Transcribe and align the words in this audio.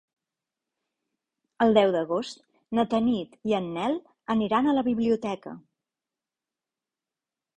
El 1.65 1.75
deu 1.77 1.91
d'agost 1.95 2.41
na 2.79 2.85
Tanit 2.95 3.37
i 3.51 3.55
en 3.59 3.69
Nel 3.75 3.99
aniran 4.37 4.69
a 4.71 4.75
la 4.79 4.85
biblioteca. 4.89 5.53